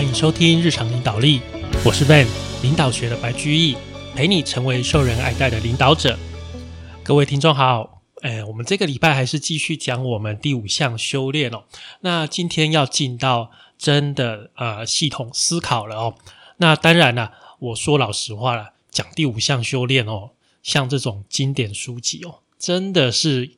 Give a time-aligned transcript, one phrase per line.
[0.00, 1.42] 欢迎收听日常领导力，
[1.84, 2.26] 我是 Ben，
[2.62, 3.76] 领导学的白居易，
[4.14, 6.18] 陪你成为受人爱戴的领导者。
[7.02, 11.64] 各位听众好，哎，我们这个礼拜还是继续讲我们第五项修炼哦。
[12.00, 16.14] 那今天要进到真的呃系统思考了哦。
[16.56, 20.30] 那当然了，我说老实话了，讲第五项修炼哦，
[20.62, 23.50] 像这种经典书籍哦，真的是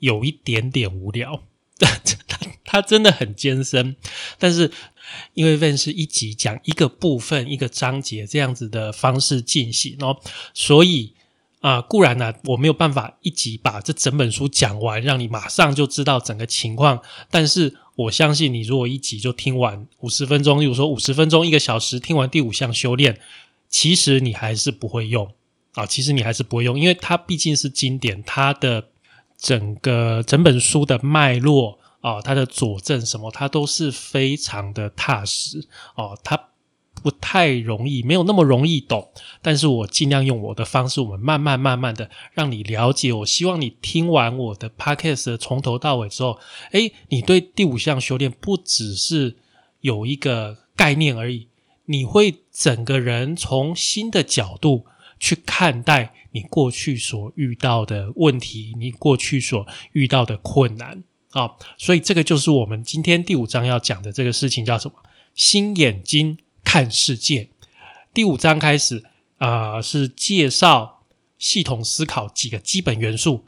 [0.00, 1.44] 有一点点无聊。
[1.78, 3.94] 它它真的很艰深，
[4.38, 4.72] 但是
[5.34, 10.16] 因为 Van 是一集讲一个部分、一个章节这样子的方式进行哦，
[10.52, 11.12] 所以
[11.60, 17.00] 啊，固然呢，我没有办法一集把这整本书讲完，让你马上就知道整个情况。
[17.30, 23.18] 但是我相信，你如果一集就听完五十分钟，例如说五十分钟、一个小时听完第五项修炼，
[23.68, 25.30] 其实你还是不会用
[25.72, 28.88] 啊，其实你还是不会用，因为它毕竟是经典，它的。
[29.36, 35.66] 整个整本书的脉络啊，他的佐证什么，他都是非常的踏实
[35.96, 36.50] 哦，他
[37.02, 39.10] 不太容易，没有那么容易懂。
[39.40, 43.10] 但是我尽量用我的方式，我们慢慢慢慢的让你了解。
[43.10, 46.38] 我希望你听完我的 podcast 从头到尾之后，
[46.72, 49.38] 诶，你对第五项修炼不只是
[49.80, 51.48] 有一个概念而已，
[51.86, 54.84] 你会整个人从新的角度。
[55.20, 61.02] 去看待你过去所遇到的问题，你过去所遇到的困难
[61.34, 64.94] 啊，所以这个就是我们今天第五章要讲的这个事情，叫什么？
[65.34, 67.50] 新眼睛看世界。
[68.14, 69.02] 第五章开始
[69.38, 71.02] 啊，是介绍
[71.36, 73.44] 系统思考几个基本元素，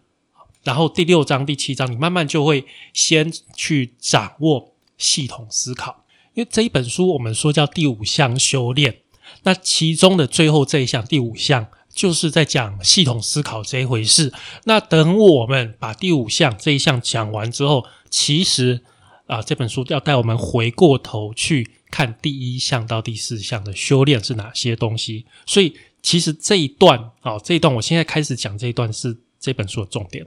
[0.64, 9.02] 然后第六章、第七章，你慢慢就会先去掌握系统思考，因为这一本书我们说叫第五项修炼。
[9.44, 14.32] 那其中的最后这一项第五项，就是在讲系统思考这一回事。
[14.64, 18.82] 那等我们把第五项这一项讲完之后，其实
[19.26, 25.24] 啊，这本书要带我们回过头去看第一项到第四项的修炼是哪些东西。
[25.46, 30.26] 所以，其实这一段啊，这一段我现在开始讲这一段是这本书的重点，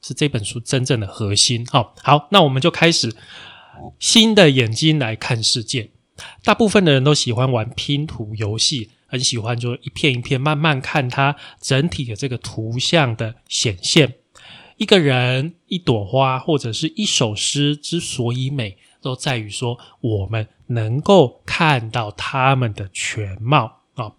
[0.00, 1.66] 是这本书真正的核心。
[1.66, 3.12] 好，好，那我们就开始
[3.98, 5.90] 新的眼睛来看世界。
[6.42, 14.14] 大部分的人都喜欢玩拼图游戏，很喜欢就一片一片慢慢看它整体的这个图像的显现。
[14.76, 24.12] 一个人、一朵花或者是一首诗之所以美，都在于说我们能够看到它们的全貌啊。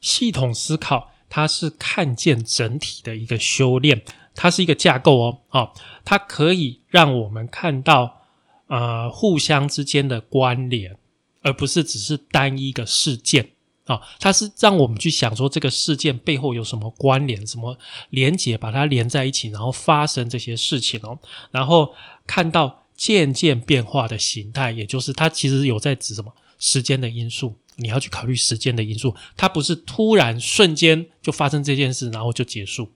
[0.00, 4.02] 系统思考它是看见整体的一个修炼，
[4.34, 5.72] 它是一个架构哦，啊，
[6.04, 8.22] 它可以让我们看到
[8.68, 10.96] 呃互相之间的关联。
[11.46, 13.50] 而不是只是单一个事件
[13.86, 17.76] 啊，它是让我们去想说这个事件背后有什么关联、什么
[18.10, 21.18] 连结，把它连在一起，然后发生这些事情哦。
[21.50, 21.94] 然后
[22.26, 32.90] 看到渐渐变化的形态，也就是它其实有在指什么时间的因素，你要去考虑时间的因素，它不是突然瞬间就发生这件事，然后就结束。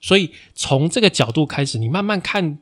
[0.00, 2.58] 所以从这个角度开始，你慢慢看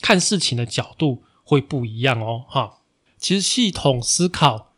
[0.00, 2.78] 看事情的角度会不一样哦，哈。
[3.18, 4.69] 其实系统思考，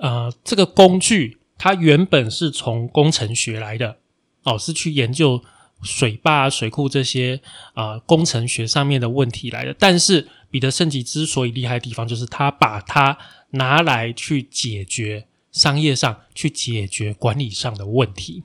[0.00, 3.96] 呃，这个工具它原本是从工程学来的，
[4.42, 5.42] 哦，是去研究
[5.82, 7.40] 水坝、水库这些
[7.74, 9.74] 啊工程学上面的问题来的。
[9.78, 13.16] 但是彼得圣吉之所以厉害的地方，就是他把它
[13.52, 18.42] 拿来去解决商业上、去解决管理上的问题。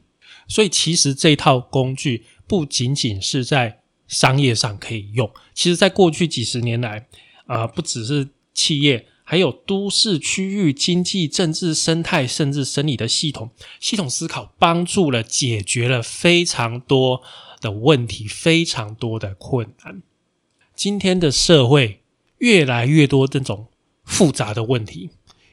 [0.48, 7.08] 所以其实这套工具不仅仅是在商业上可以用，其实在过去几十年来，
[7.46, 9.08] 啊，不只是企业。
[9.32, 17.22] 还有都市区域经济、政治、生态，甚至生理的系统，系统思考帮助了解决了非常多
[17.62, 20.02] 的问题，非常多的困难。
[20.76, 22.02] 今天的社会
[22.40, 23.68] 越来越多这种
[24.04, 25.12] 复杂的问题，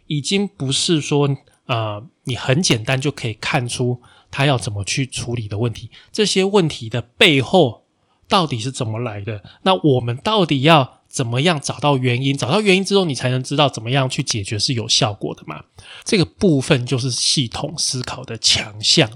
[0.08, 1.28] 已经不是说
[1.66, 5.88] 啊，你很简单就可以看出他要怎么去处理的问题。
[6.10, 7.84] 这些问题的背后
[8.26, 9.44] 到底是怎么来的？
[9.62, 10.97] 那我们到底要？
[11.08, 12.36] 怎么样找到原因？
[12.36, 15.64] 找到原因之后，你才能知道怎么样去解决是有效果的嘛？
[16.04, 19.10] 这个部分就是系统思考的强项。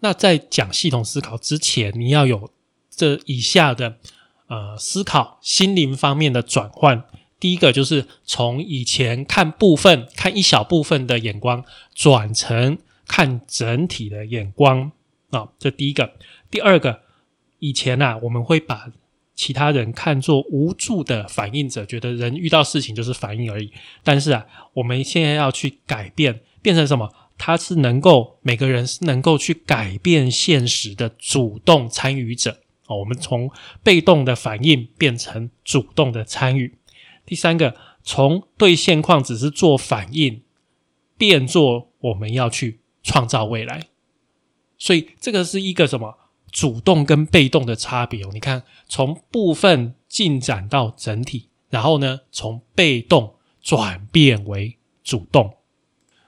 [0.00, 2.50] 那在讲系统思考之前，你要有
[2.88, 3.96] 这以下的
[4.46, 7.04] 呃思考心灵方面的转换。
[7.38, 14.92] 第一个就是从以前看部分、看一小部分的眼光，转成看整体的眼光
[15.30, 15.48] 啊。
[15.58, 16.14] 这第一个。
[16.50, 17.00] 第二个，
[17.58, 18.90] 以前啊，我们会把
[19.36, 23.70] 其他人看作无助的反应者，觉得人遇到事情就是反应而已。
[24.02, 27.12] 但是啊，我们现在要去改变，变成什么？
[27.38, 32.96] 他是能够每个人是能够去改变现实的主动参与者哦。
[33.00, 33.50] 我们从
[33.82, 36.78] 被动的反应变成主动的参与。
[37.26, 40.40] 第三个，从对现况只是做反应，
[41.18, 43.88] 变作我们要去创造未来。
[44.78, 46.16] 所以这个是一个什么
[46.50, 48.30] 主动跟被动的差别哦？
[48.32, 55.54] 你看，从部分进展到整体，然后呢，从被动转变为主动。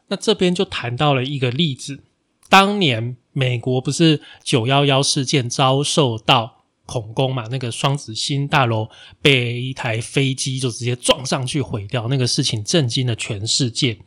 [0.08, 2.00] 那这边就谈到了一个例子，
[2.48, 7.46] 当年美国不是九幺幺事件遭受到恐攻嘛？
[7.50, 8.88] 那个双子星大楼
[9.20, 13.98] 被一台飞机就直接撞上去毁掉，那个事情震惊了全世界。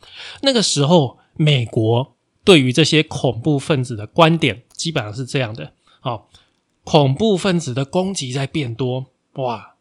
[0.42, 2.16] 那个时候，美国。
[2.44, 5.74] 对于这些恐怖分子的观点，基本上是这样的：
[6.84, 9.74] 恐怖分子的攻击在变多，哇，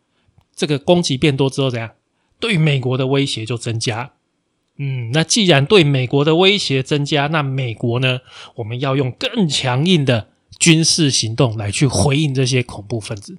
[0.55, 1.91] 这个攻击变多之后怎样？
[2.39, 4.13] 对美国的威胁就增加。
[4.77, 8.21] 嗯，那既然对美国的威胁增加，那美国呢？
[8.55, 13.37] 我们要用更强硬的军事行动来去回应这些恐怖分子，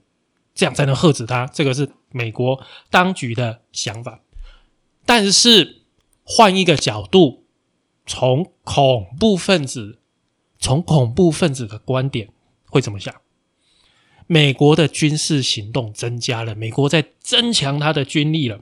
[0.54, 1.46] 这样才能遏止他。
[1.46, 4.20] 这个是美国当局的想法。
[5.04, 5.82] 但是
[6.24, 7.40] 换一个角度。
[8.04, 10.00] 从恐怖分子，
[10.58, 12.30] 从恐怖分子的观点
[12.66, 13.14] 会怎么想？
[14.32, 18.60] 美国的军事行动增加了，美国在增强它的军力了。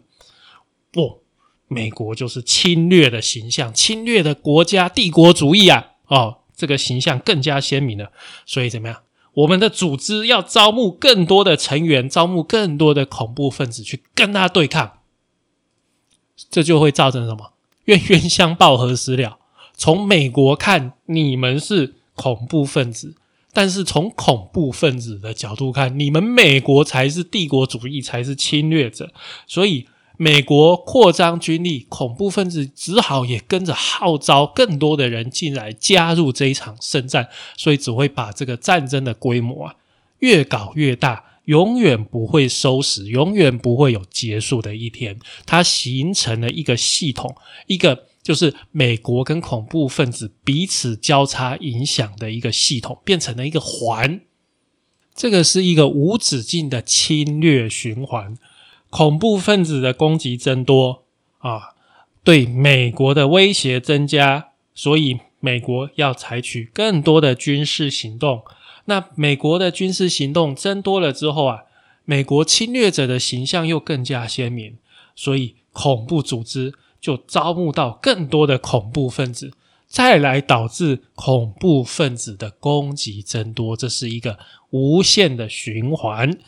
[0.90, 1.22] 不，
[1.68, 5.90] 美国就是侵略的形象，侵略的国家，帝国主义啊！
[6.08, 8.10] 哦，这个形象更加鲜明了。
[8.44, 9.02] 所以怎么样？
[9.32, 14.98] 我们的组织要招募更多的成员，招募更多的恐怖分子去跟他对抗，
[16.50, 17.52] 这就会造成什么？
[17.84, 19.38] 冤冤相报何时了？
[19.76, 23.14] 从美国看，你们是恐怖分子；
[23.52, 29.12] 但是从恐怖分子的角度看，你们美国才是帝国主义，才是侵略者。
[29.46, 29.86] 所以，
[30.16, 37.28] 美国扩张军力，恐怖分子只好也跟着号召更多的人进来加入这一场圣战。
[37.56, 39.76] 所以，只会把这个战争的规模啊
[40.20, 41.24] 越搞越大。
[41.46, 45.18] 永远不会收拾，永远不会有结束的一天。
[45.46, 47.34] 它形成了一个系统，
[47.66, 54.20] 一个就是美国跟恐怖分子彼此交叉影响的一个系统，变成了一个环。
[55.14, 58.36] 这个是一个无止境的侵略循环。
[58.90, 61.04] 恐怖分子的攻击增多
[61.38, 61.74] 啊，
[62.24, 68.42] 对美国的威胁增加，所以美国要采取更多的军事行动。
[68.86, 71.64] 那美国的军事行动增多了之后啊，
[72.04, 74.76] 美国侵略者的形象又更加鲜明，
[75.14, 79.52] 所以恐怖组织就招募到更多的恐怖分子，
[79.86, 84.38] 再来导致恐怖分子的攻击增多，这是一个
[84.70, 86.38] 无限的循环。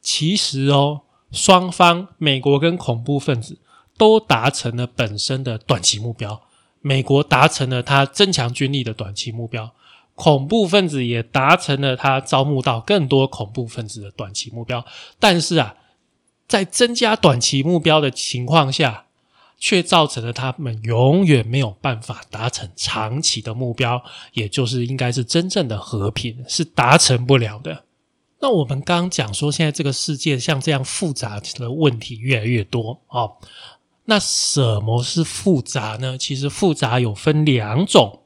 [0.00, 1.00] 其实哦，
[1.32, 3.58] 双方美国跟恐怖分子
[3.96, 6.42] 都达成了本身的短期目标，
[6.80, 9.72] 美国达成了他增强军力的短期目标。
[10.14, 14.84] 恐怖分子也达成了他招募到更多恐怖分子的短期目标，
[15.18, 15.74] 但是啊，
[16.46, 19.03] 在增加短期目标的情况下，
[19.64, 27.86] 却造成了他们永远没有办法达成长期的目标，也就是应该是真正的和平是达成不了的。
[28.40, 33.24] 那我们刚刚讲说，现在这个世界像这样复杂的问题越来越多啊，
[34.04, 36.18] 那什么是复杂呢？
[36.18, 38.20] 其实复杂有分两种。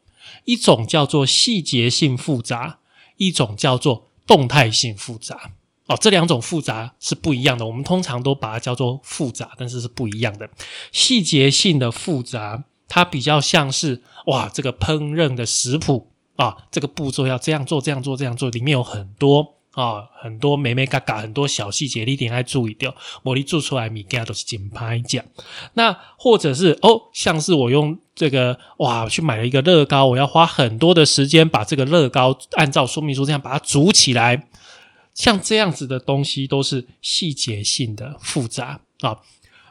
[0.44, 2.80] 一种叫做细节性复杂，
[3.16, 5.52] 一种叫做动态性复杂。
[5.88, 7.66] 哦，这两种复杂是不一样的。
[7.66, 10.48] 我们通常都把它叫做复杂，但是是不一样的。
[10.92, 19.54] 细节性的复杂，它比较像是哇，这个烹饪的食谱啊，这个步骤要这样做，这样做，这样做，里面有很多。
[19.72, 22.92] 啊，很多美美嘎嘎，很多小细节，你一定要注意掉。
[23.22, 25.24] 我你做出来米家都是紧拍讲。
[25.74, 34.48] 那或者是哦，像是我用这个哇，去买了一个乐高，我要花很多的时间把这个乐高按照说明书这样把它组起来。
[35.18, 39.18] 像这样子的东西都是细节性的复杂啊。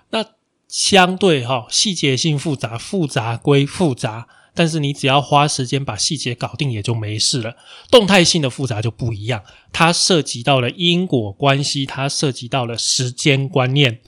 [0.10, 0.26] 那
[0.68, 4.28] 相对哈，细节性复杂，复杂归复杂。
[4.54, 7.56] 但是你只要花时间把细节搞定，也就没事了。
[7.90, 14.02] 动态性的复杂就不一样，它涉及到了因果关系，它涉及到了时间观念。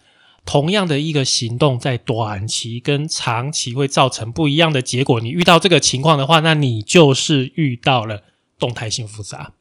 [0.44, 5.22] 同样的一个行动，在短期跟长期会造成不一样的结果。
[5.22, 8.24] 你遇到这个情况的话，那你就是遇到了
[8.58, 9.54] 动态性复杂。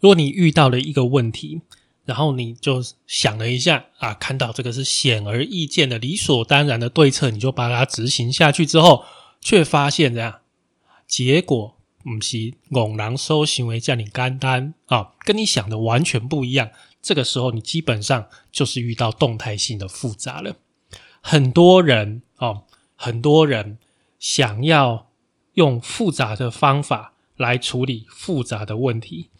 [0.00, 1.62] 如果你遇到了一个问题，
[2.04, 9.04] 然后你就想了一下啊，看到这个是显而易见的、理所当然的对策，你就把它执行下去之后。
[9.38, 10.40] 却发现这样，
[11.06, 16.70] 结果不是猛然收行为叫你干单啊，跟你想的完全不一样。
[17.00, 20.56] 这个时候，你基本上就是遇到动态性的复杂了。
[21.20, 22.64] 很多人哦，
[22.96, 23.78] 很多人
[24.18, 25.12] 想要
[25.54, 29.30] 用复杂的方法来处理复杂的问题，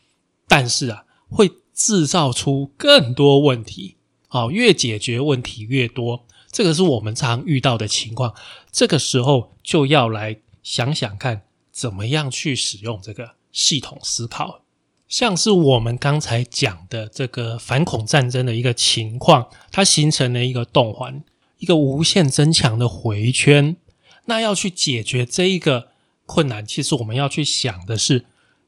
[0.49, 3.97] 但是啊，会制造出更多问题。
[4.29, 6.25] 好，越解决问题越多。
[6.51, 8.35] 这个是我们常遇到的情况。
[8.71, 14.63] 这个时候就要来想想看，怎么样去使用这个系统思考。
[15.09, 21.23] 像是我们刚才讲的这个反恐战争的一个情况，它形成了一个动环，
[21.59, 23.77] 一个无限增强的回圈。
[24.25, 25.89] 那要去解决这一个
[26.27, 28.27] 困难，其实我们要去想的是，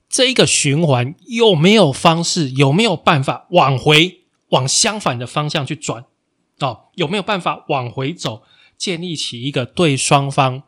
[0.08, 6.04] 这一个循环有没有方式，有没有办法往回往相反的方向去转？
[6.60, 8.42] 哦，有没有办法往回走，
[8.76, 10.62] 建立起一个对双方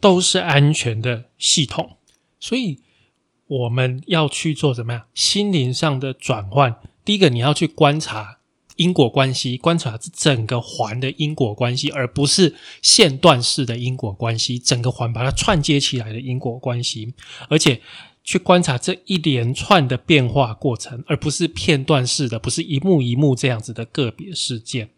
[0.00, 1.96] 都是安全的系统？
[2.40, 2.82] 所以。
[3.50, 5.06] 我们要去做怎么样？
[5.14, 6.76] 心灵上的转换。
[7.02, 8.40] 第一个，你要去观察
[8.76, 14.58] 因果关系，观察整个环的因果关系，而不是线段式的因果关系。
[14.58, 17.14] 整个环把它串接起来的因果关系，
[17.48, 17.80] 而且
[18.28, 24.90] 去观察这一连串的变化过程，而不是片段式的，不是一幕一幕这样子的个别事件。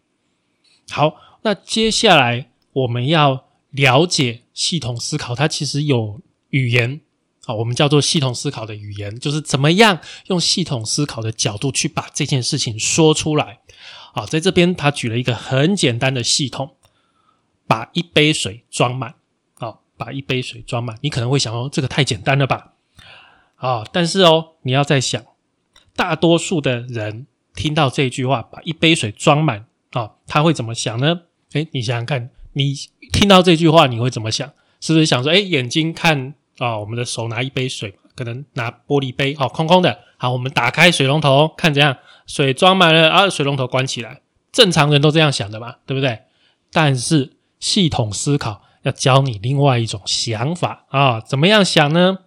[0.89, 6.19] 好，那接下来我们要了解系统思考，它其实有
[6.49, 6.99] 语言。
[7.45, 13.59] 好，我们叫做系统思考的语言，就是怎么样用系统思考的角度去把这件事情说出来。
[14.13, 16.75] 好，在这边他举了一个很简单的系统，
[17.65, 19.15] 把一杯水装满。
[19.53, 22.70] 好，把一杯水装满，你可能会想哦，这个太简单了吧？
[23.61, 25.23] 啊，但是哦，你要在想，
[25.95, 31.21] 大多数的人听到这句话，把一杯水装满啊，他会怎么想呢？
[31.53, 32.73] 诶，你想想看，你
[33.13, 34.51] 听到这句话，你会怎么想？
[34.79, 36.33] 是不是想说，诶，眼睛看？
[36.57, 39.99] 啊，我们的手拿一杯水，可能拿玻璃杯，好，空空的。
[40.17, 44.21] 好，我们打开水龙头，看怎样，水装满了，啊，水龙头关起来。
[44.51, 46.19] 正常人都这样想的嘛，对不对？
[46.71, 52.19] 但是系统思考要教你另外一种想法啊，怎么样想呢？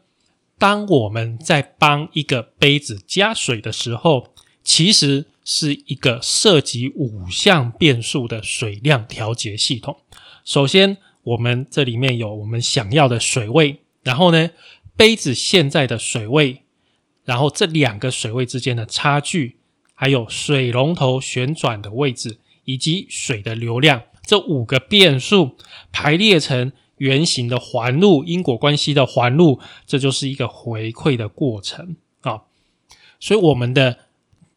[0.58, 9.96] 当我们在帮一个杯子加水的时候，其实是一个涉及五项变数的水量调节系统。
[10.44, 13.80] 首先，我们这里面有我们想要的水位。
[14.02, 14.50] 然后呢，
[14.96, 16.64] 杯子现在的水位，
[17.24, 19.56] 然后这两个水位之间的差距，
[19.94, 25.56] 还有水龙头旋转的位置，以及水的流量，这五个变数
[25.90, 32.42] 排列成圆形的环路，因果关系的环路，这就是一个回馈的过程啊。
[33.20, 33.98] 所以我们的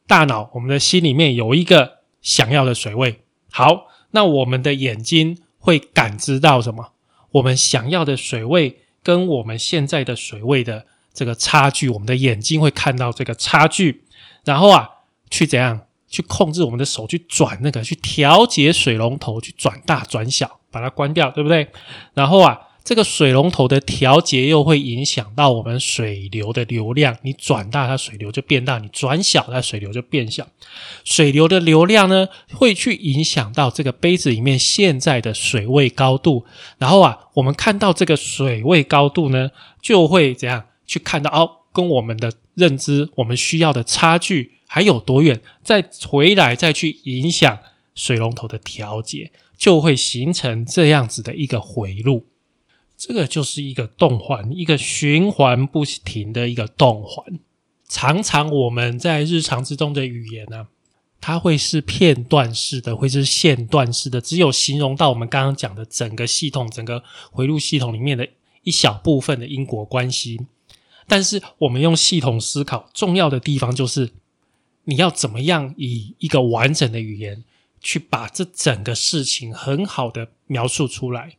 [0.05, 3.21] 大脑，我们的心里面有一个想要的水位。
[3.51, 6.91] 好，那我们的眼睛会感知到什么？
[7.31, 8.79] 我们想要的水位。
[9.03, 14.03] 跟我们现在的水位的这个差距，我们的眼睛会看到这个差距，
[14.43, 14.89] 然后啊，
[15.29, 21.67] 去怎样去控制我们的手去转那个，去调节水龙头，去转大转小，把它关掉，对不对？
[22.13, 22.61] 然后啊。
[22.87, 30.47] 这个水龙头的调节又会影响到我们水流的流量，你转大它水流就变大，你转小它水流就变小。
[31.03, 36.45] 水流的流量呢，会去影响到这个杯子里面现在的水位高度。
[36.77, 47.59] 然后啊，我们看到这个水位高度呢，就会怎样去看到哦，跟我们的认知我们需要的差距还有多远，再回来再去影响
[47.93, 52.27] 水龙头的调节，就会形成这样子的一个回路。
[52.95, 57.39] 这个就是一个动环，一个循环不停的一个动环。
[57.87, 60.67] 常常我们在日常之中的语言呢，
[61.21, 68.27] 它会是片段式的，会是线段式的，只有形容到我们刚刚讲的整个系统、整个回路系统里面的
[68.63, 70.39] 一小部分的因果关系。
[71.07, 74.09] 但是我们用系统思考，重要的地方就是
[74.83, 77.43] 你要怎么样以一个完整的语言
[77.87, 81.37] 去把这整个事情很好的描述出来。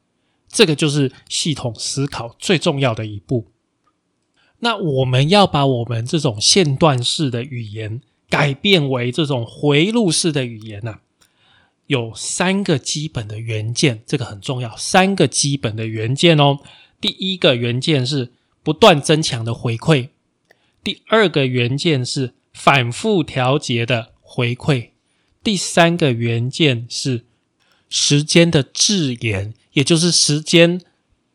[0.49, 3.49] 这个就是系统思考最重要的一步。
[4.61, 8.01] 那我们要把我们这种线段式的语言
[8.31, 11.01] 改变为这种回路式的语言呢？
[11.87, 14.75] 有三个基本的元件，这个很重要。
[14.75, 16.61] 三个基本的元件哦。
[16.99, 20.09] 第一个元件是不断增强的回馈，
[20.83, 24.93] 第二个元件是反复调节的回馈，
[25.43, 27.25] 第三个元件是
[27.89, 29.55] 时间的质延。
[29.73, 30.81] 也就是时间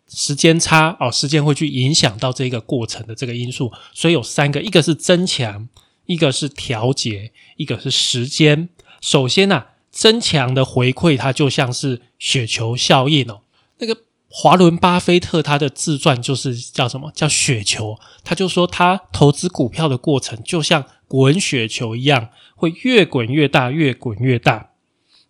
[0.09, 5.69] 时间差哦，时间会去影响到这个过程的这个因素，所以有三个，一个是增强，
[6.07, 8.67] 一个是调节，一个是时间。
[8.99, 13.43] 首先呢，增强的回馈它就像是雪球效应哦。
[13.77, 22.29] 那个华伦巴菲特他的自传就是叫什么叫雪球，他就说他投资股票的过程就像滚雪球一样，
[22.63, 24.69] 会越滚越大，越滚越大。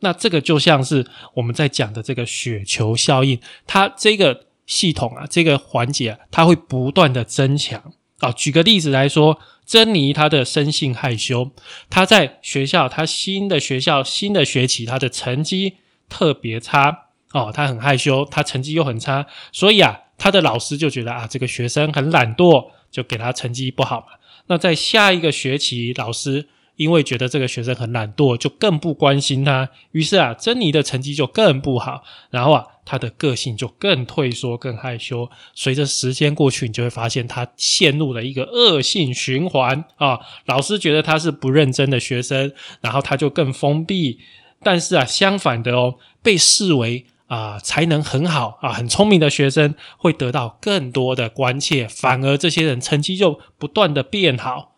[0.02, 8.32] 那这个就像是我们在讲的这个雪球效应，它这个系统啊，这个环节啊，它会不断的增强啊。
[8.32, 11.50] 举个例子来说，珍妮她的生性害羞，
[11.90, 24.08] 她在学校，她新的学校新的学期，她的成绩特别差哦，她很害羞，她成绩又很差，所以啊，她的老师就觉得啊，这个学生很懒惰，就给他成绩不好嘛。
[24.48, 26.50] 那在下一个学期，老师。
[26.76, 29.70] 因为觉得这个学生很懒惰，就更不关心他。
[29.92, 35.30] 于是啊，珍妮的成绩就更不好，然后啊，他的个性就更退缩、更害羞。
[35.54, 40.20] 随着时间过去，你就会发现他陷入了一个恶性循环啊。
[40.46, 42.52] 老师觉得他是不认真的学生，
[42.82, 44.20] 然后他就更封闭。
[44.64, 54.73] 但是啊，相反的哦，被视为啊才能很好啊很聪明的学生会得到更多的关切，反而这些人成绩就不断的变好。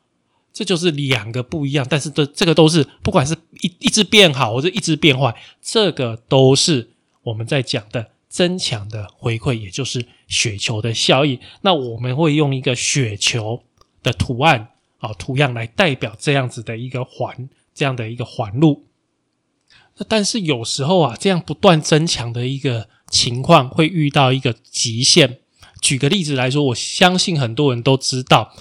[0.56, 6.92] 这就是两个不一样，但是这这个都是不管是一一直变好或者一直变坏，这个都是
[7.24, 11.38] 我们在讲的增强的回馈，也就是雪球的效应。
[11.60, 13.64] 那我们会用一个雪球
[14.02, 14.70] 的图案
[15.00, 18.86] 啊图样来代表这样子的一个环，这样的一个环路。
[19.98, 25.40] 那但是有时候啊，这样不断增强的一个情况会遇到一个极限。
[25.82, 28.54] 举个例子来说，我相信很多人都知道。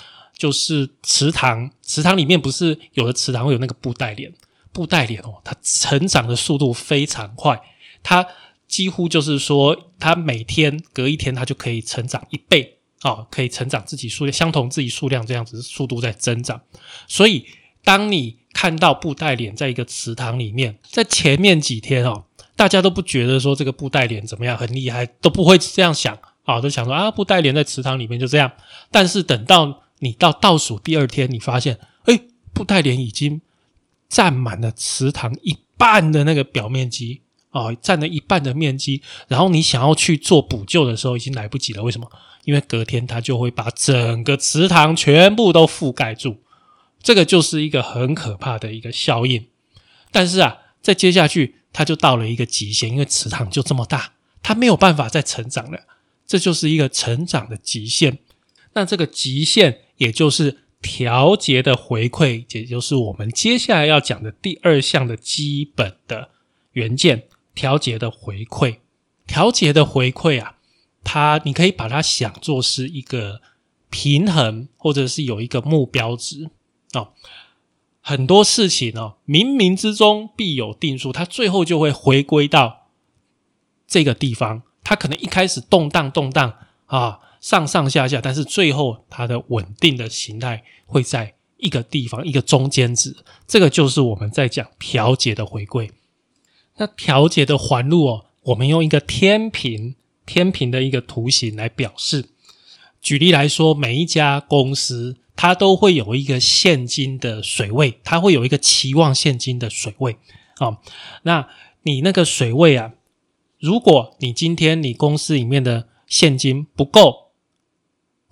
[0.45, 4.31] 就是池塘，池塘里面不是有的池塘会有那个布袋莲，
[4.75, 7.59] 布袋莲哦，它成长的速度非常快，
[8.03, 8.27] 它
[8.69, 16.61] 几乎就是说，它每天隔一天它就可以成长一倍哦，可以成长自己数量相同自己数量这样子速度在增长。
[17.09, 17.47] 所以，
[17.83, 28.53] 当你看到布袋莲在一个池塘里面，在前面几天哦，大家都不觉得说这个布袋莲怎么样很厉害，都不会这样想啊，都想说啊，布袋莲在池塘里面就这样。
[28.91, 32.21] 但是等到你到倒数第二天，你发现，哎，
[32.53, 33.41] 布袋莲已经
[34.11, 39.01] 占满了池塘一半的那个表面积啊，占了一半的面积。
[39.29, 41.83] 然后你想要去做补救的时候，已经来不及了。
[41.83, 42.07] 为什么？
[42.45, 46.43] 因为隔天它就会把整个池塘全部都覆盖住。
[47.03, 49.47] 这个就是一个很可怕的一个效应。
[50.13, 55.81] 但是啊，在接下去，它就到了一个极限，因为池塘就这么大，它没有办法再成长了。
[56.27, 58.19] 这就是一个成长的极限。
[58.75, 59.81] 那这个极限。
[59.97, 66.31] 也就是调节的回馈，也就是我们接下来要讲的第二项的基本的
[66.73, 68.79] 元件——调节的回馈。
[69.27, 70.57] 调节的回馈啊，
[71.03, 73.41] 它你可以把它想作是一个
[73.89, 76.51] 平衡，或者是有一个目标值
[76.93, 77.13] 哦。
[78.01, 82.89] 很多事情哦，冥冥之中必有定数，它最后就会回归到
[83.87, 84.63] 这个地方。
[84.83, 86.55] 它可能一开始动荡动荡
[86.85, 87.21] 啊。
[87.45, 93.15] 上上下下，但是最后它的稳定的形态会在一个地方，一个中间值。
[93.47, 95.91] 这个就是我们在讲调节的回归。
[96.79, 102.31] 那调节的环路哦，我们用一个天平天平的一个图形来表示。
[103.03, 110.17] 举例来说，每一家公司它都会有一个现金的水位，它会有一个期望现金的水位
[110.57, 110.79] 啊。
[111.25, 111.47] 那
[111.83, 112.95] 你那个水位啊，
[113.61, 117.24] 如果你今天你公司里面的现金不够。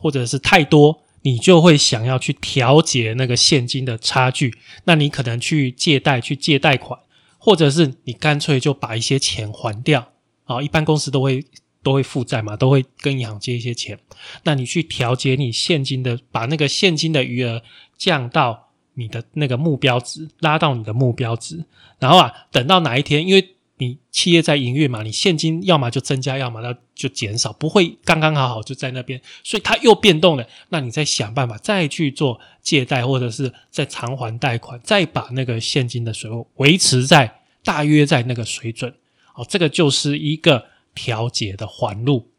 [0.02, 4.52] 或者是太多，你就会想要去调节那个现金的差距。
[4.84, 6.98] 那你可能去借贷，去借贷款，
[7.38, 10.08] 或者是你干脆就把一些钱还掉
[10.44, 10.60] 啊。
[10.60, 11.44] 一般公司都会
[11.84, 13.96] 都会负债嘛，都会跟银行借一些钱。
[14.42, 17.62] 那你去调节你现金的，把那个现金的余额
[17.96, 21.64] 降到你的那个目标值，拉到你的目标值。
[22.00, 30.46] 然后啊，等到哪一天，因为你企业在营运嘛，你现金要么就增加，要么那就减少，不会刚刚好好就在那边，所以它又变动了。
[30.68, 38.94] 那你再想办法再去做借贷，或者是再偿还贷款，再把那个现金的水位维持在大约在那个水准。
[39.34, 42.30] 哦，这个就是一个调节的环路。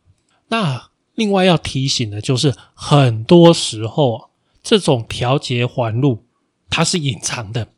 [0.47, 4.29] 那另外要提醒的就是，很多时候
[4.61, 6.25] 这种调节环路
[6.69, 7.69] 它是隐藏的，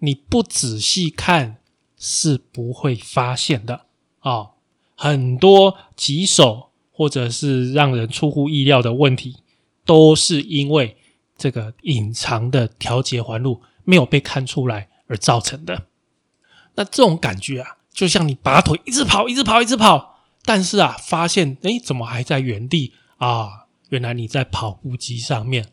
[0.00, 1.58] 你不仔细看。
[2.06, 3.86] 是不会发现的
[4.18, 4.50] 啊！
[4.94, 9.38] 很多棘手或者是让人出乎意料的问题，
[9.86, 10.98] 都是因为
[11.38, 15.86] 这个隐藏的调节环路没有被看出来而造成的。
[16.74, 23.64] 那这种感觉啊，就像你拔腿一直跑，一直跑，一直跑，但是啊，发现哎，怎么还在原地啊？
[23.88, 25.68] 原来你在跑步机上面。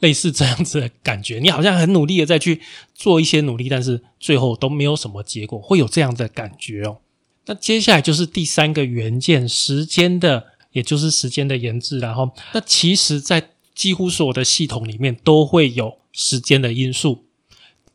[0.00, 2.60] 类似这样子的感觉，你好像很努力的在去
[2.94, 6.98] 做一些努力，但是最后都没有什么结果，会有这样的感觉哦。
[7.46, 11.98] 那接下来就是第三个元件，时间的，也就是时间的研制。
[11.98, 17.24] 然后，那其实，在几乎所有的系统里面都会有时间的因素。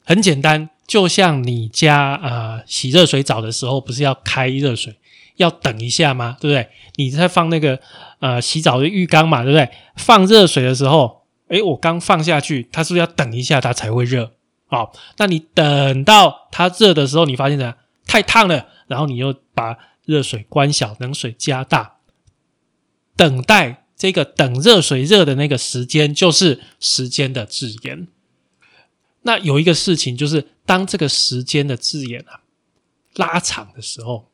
[0.03, 4.95] 很简单，就像你家啊洗热水澡的时候，不是要开热水，
[5.37, 6.37] 要等一下吗？
[6.39, 6.67] 对不对？
[6.97, 7.79] 你在放那个
[8.19, 9.69] 呃洗澡的浴缸嘛，对不对？
[9.95, 11.24] 放热水的时候。
[11.47, 14.33] 诶，我刚放下去，它是不是要等一下它才会热？
[14.67, 17.75] 好，那你等到它热的时候，你发现呢，
[18.07, 21.97] 太烫了，然后你又把热水关小，冷水加大，
[23.15, 28.07] 等待这个等热水热的那个时间，就是时间的字眼。
[29.21, 32.41] 那有一个事情就是，当这个时间的字眼啊
[33.15, 34.29] 拉长的时候，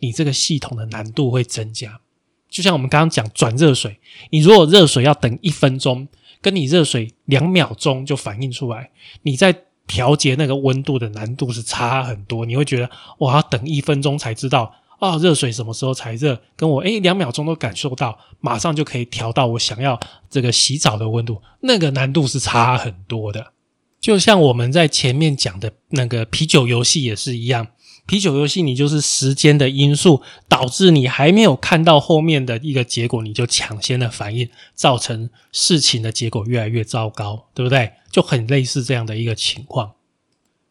[0.00, 2.00] 你这个系统的难度会增加。
[2.48, 3.98] 就像我们刚刚讲转热水，
[4.30, 6.06] 你如果热水要等一分钟，
[6.46, 8.88] 跟你热水两秒钟就反应出来，
[9.22, 9.52] 你在
[9.84, 12.46] 调节那个温度的难度是差很多。
[12.46, 16.40] 你会觉得我要等一分钟才知道啊，热水什么时候才热？
[16.54, 19.98] 跟我诶两秒钟都感受到，马上就可以调到我想要
[20.30, 23.52] 这个洗澡的温度，那个难度是差很多的。
[23.98, 27.66] 就像我们在前面讲的那个啤酒游戏也是一样，
[28.06, 37.92] 啤酒游戏你就是时间的因素导致你还没有看到后面的一个结果，你就抢先的反应，造成事情的结果越来越糟糕，对不对？
[38.10, 39.92] 就很类似这样的一个情况。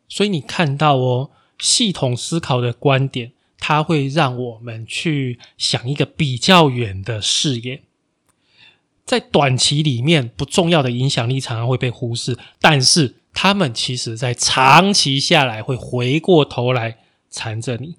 [0.07, 7.81] 所以你看到哦，系统思考的观点，它会让我们去想一个比较远的视野。
[9.05, 16.97] 在短期里面不重要的影响力常常会被忽视，但是他们其实在长期下来会回过头来
[17.35, 17.97] 缠着你。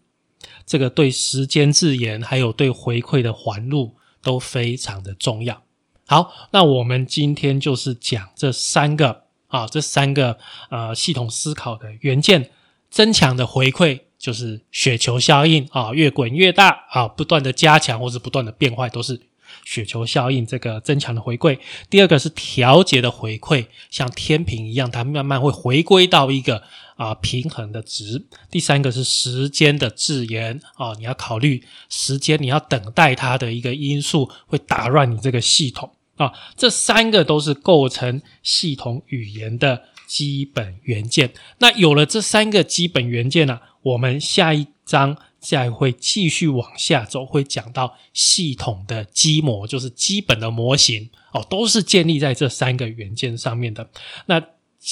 [0.64, 5.62] 这个对时间自言还有对回馈的环路都非常的重要。
[6.07, 10.38] 好，那我们今天就是讲这三个啊，这三个
[10.70, 12.51] 呃系统思考的元件，
[12.90, 19.20] 增强的回馈就是雪球效应啊，越滚越大啊，不断的加强或是不断的变坏都是。
[19.64, 21.59] 雪球效应这个增强的回馈，
[21.90, 26.62] 第二个是调节的回馈，像天平一样，它慢慢会回归到一个
[26.96, 28.26] 啊平衡的值。
[28.50, 36.32] 第三个是时间的自言啊，你要考虑时间，你要等待它的一个因素会打乱你这个系统啊。
[36.56, 41.32] 这三个都是构成系统语言的基本元件。
[41.59, 45.16] 那有了这三个基本元件呢，我们下一章。
[45.38, 53.88] 再会继续往下走，会讲到系统的基模，就是基本的模型哦，都是建立在这三个元件上面的。
[54.24, 54.42] 那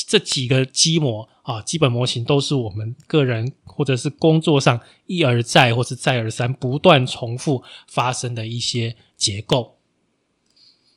[0.06, 9.76] 这几个基模啊，基本模型都是我们个人或者是工作上一而再或是再而三不断重复发生的一些结构。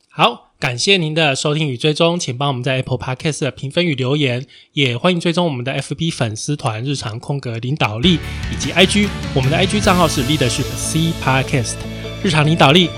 [0.08, 0.46] 好。
[0.58, 8.18] 感谢您的收听与追踪，请帮我们在 Apple Podcast 的评分与留言，也欢迎追踪我们的 FB 粉丝团日常空格领导力
[8.52, 11.76] 以及 IG，我们的 IG 账号是 Leadership C Podcast
[12.24, 12.90] 日常领导力，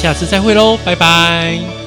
[0.00, 1.81] 下次再会喽，拜拜。